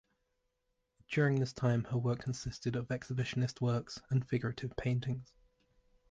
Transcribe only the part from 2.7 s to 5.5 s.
of expressionist works and figurative paintings.